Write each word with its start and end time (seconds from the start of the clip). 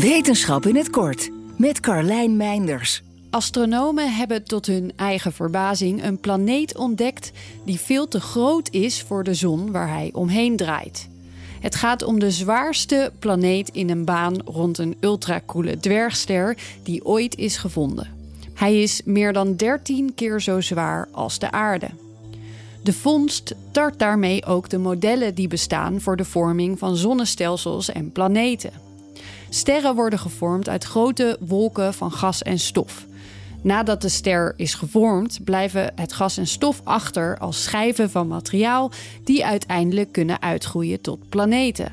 Wetenschap 0.00 0.66
in 0.66 0.76
het 0.76 0.90
kort 0.90 1.30
met 1.56 1.80
Carlijn 1.80 2.36
Meinders. 2.36 3.02
Astronomen 3.30 4.14
hebben 4.14 4.44
tot 4.44 4.66
hun 4.66 4.92
eigen 4.96 5.32
verbazing 5.32 6.04
een 6.04 6.18
planeet 6.18 6.76
ontdekt 6.76 7.32
die 7.64 7.80
veel 7.80 8.08
te 8.08 8.20
groot 8.20 8.70
is 8.70 9.02
voor 9.02 9.24
de 9.24 9.34
zon 9.34 9.70
waar 9.70 9.88
hij 9.88 10.10
omheen 10.12 10.56
draait. 10.56 11.08
Het 11.60 11.74
gaat 11.74 12.02
om 12.02 12.18
de 12.18 12.30
zwaarste 12.30 13.12
planeet 13.18 13.68
in 13.68 13.90
een 13.90 14.04
baan 14.04 14.40
rond 14.44 14.78
een 14.78 14.96
ultrakoele 15.00 15.78
dwergster 15.78 16.56
die 16.82 17.04
ooit 17.04 17.36
is 17.36 17.56
gevonden. 17.56 18.08
Hij 18.54 18.82
is 18.82 19.00
meer 19.04 19.32
dan 19.32 19.56
13 19.56 20.14
keer 20.14 20.40
zo 20.40 20.60
zwaar 20.60 21.08
als 21.12 21.38
de 21.38 21.50
aarde. 21.50 21.90
De 22.82 22.92
vondst 22.92 23.54
tart 23.70 23.98
daarmee 23.98 24.44
ook 24.44 24.68
de 24.68 24.78
modellen 24.78 25.34
die 25.34 25.48
bestaan 25.48 26.00
voor 26.00 26.16
de 26.16 26.24
vorming 26.24 26.78
van 26.78 26.96
zonnestelsels 26.96 27.92
en 27.92 28.12
planeten. 28.12 28.88
Sterren 29.52 29.94
worden 29.94 30.18
gevormd 30.18 30.68
uit 30.68 30.84
grote 30.84 31.36
wolken 31.40 31.94
van 31.94 32.12
gas 32.12 32.42
en 32.42 32.58
stof. 32.58 33.06
Nadat 33.62 34.02
de 34.02 34.08
ster 34.08 34.54
is 34.56 34.74
gevormd, 34.74 35.44
blijven 35.44 35.92
het 35.94 36.12
gas 36.12 36.36
en 36.36 36.46
stof 36.46 36.80
achter 36.84 37.38
als 37.38 37.62
schijven 37.62 38.10
van 38.10 38.28
materiaal 38.28 38.90
die 39.24 39.46
uiteindelijk 39.46 40.12
kunnen 40.12 40.42
uitgroeien 40.42 41.00
tot 41.00 41.28
planeten. 41.28 41.92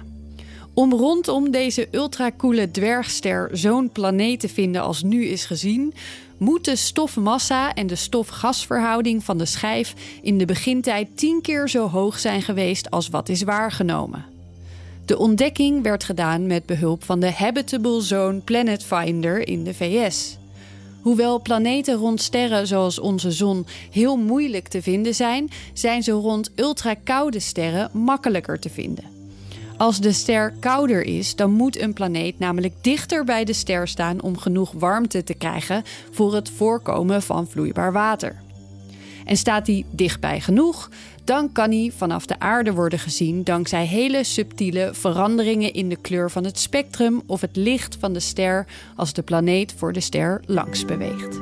Om 0.73 0.93
rondom 0.93 1.51
deze 1.51 1.87
ultrakoele 1.91 2.71
dwergster 2.71 3.49
zo'n 3.51 3.91
planeet 3.91 4.39
te 4.39 4.49
vinden 4.49 4.81
als 4.81 5.03
nu 5.03 5.25
is 5.25 5.45
gezien, 5.45 5.93
moet 6.37 6.65
de 6.65 6.75
stofmassa 6.75 7.73
en 7.73 7.87
de 7.87 7.95
stof-gasverhouding 7.95 9.23
van 9.23 9.37
de 9.37 9.45
schijf 9.45 9.93
in 10.21 10.37
de 10.37 10.45
begintijd 10.45 11.07
tien 11.15 11.41
keer 11.41 11.69
zo 11.69 11.89
hoog 11.89 12.19
zijn 12.19 12.41
geweest 12.41 12.91
als 12.91 13.09
wat 13.09 13.29
is 13.29 13.43
waargenomen. 13.43 14.36
De 15.07 15.17
ontdekking 15.17 15.83
werd 15.83 16.03
gedaan 16.03 16.47
met 16.47 16.65
behulp 16.65 17.03
van 17.03 17.19
de 17.19 17.31
Habitable 17.31 18.01
Zone 18.01 18.39
Planet 18.39 18.83
Finder 18.83 19.47
in 19.47 19.63
de 19.63 19.73
VS. 19.73 20.37
Hoewel 21.01 21.41
planeten 21.41 21.95
rond 21.95 22.21
sterren 22.21 22.67
zoals 22.67 22.99
onze 22.99 23.31
zon 23.31 23.65
heel 23.91 24.17
moeilijk 24.17 24.67
te 24.67 24.81
vinden 24.81 25.15
zijn, 25.15 25.49
zijn 25.73 26.03
ze 26.03 26.11
rond 26.11 26.51
ultrakoude 26.55 27.39
sterren 27.39 27.89
makkelijker 27.93 28.59
te 28.59 28.69
vinden. 28.69 29.03
Als 29.77 29.99
de 29.99 30.11
ster 30.11 30.53
kouder 30.59 31.03
is, 31.03 31.35
dan 31.35 31.51
moet 31.51 31.79
een 31.79 31.93
planeet 31.93 32.39
namelijk 32.39 32.73
dichter 32.81 33.23
bij 33.23 33.43
de 33.43 33.53
ster 33.53 33.87
staan 33.87 34.21
om 34.21 34.37
genoeg 34.37 34.71
warmte 34.71 35.23
te 35.23 35.33
krijgen 35.33 35.83
voor 36.11 36.35
het 36.35 36.49
voorkomen 36.49 37.21
van 37.21 37.47
vloeibaar 37.47 37.91
water. 37.91 38.45
En 39.27 39.37
staat 39.37 39.67
hij 39.67 39.85
dichtbij 39.91 40.39
genoeg, 40.39 40.89
dan 41.23 41.51
kan 41.51 41.71
hij 41.71 41.91
vanaf 41.97 42.25
de 42.25 42.39
aarde 42.39 42.73
worden 42.73 42.99
gezien 42.99 43.43
dankzij 43.43 43.85
hele 43.85 44.23
subtiele 44.23 44.89
veranderingen 44.93 45.73
in 45.73 45.89
de 45.89 46.01
kleur 46.01 46.31
van 46.31 46.43
het 46.43 46.59
spectrum 46.59 47.21
of 47.25 47.41
het 47.41 47.55
licht 47.55 47.97
van 47.99 48.13
de 48.13 48.19
ster 48.19 48.67
als 48.95 49.13
de 49.13 49.21
planeet 49.21 49.73
voor 49.77 49.93
de 49.93 49.99
ster 49.99 50.41
langs 50.45 50.85
beweegt. 50.85 51.39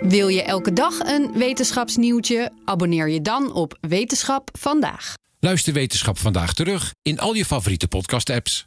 Wil 0.00 0.28
je 0.28 0.42
elke 0.42 0.72
dag 0.72 0.98
een 0.98 1.32
wetenschapsnieuwtje? 1.34 2.52
Abonneer 2.64 3.08
je 3.08 3.22
dan 3.22 3.52
op 3.52 3.78
Wetenschap 3.80 4.50
vandaag. 4.58 5.14
Luister 5.40 5.72
Wetenschap 5.72 6.18
vandaag 6.18 6.52
terug 6.54 6.94
in 7.02 7.18
al 7.18 7.34
je 7.34 7.44
favoriete 7.44 7.88
podcast-apps. 7.88 8.66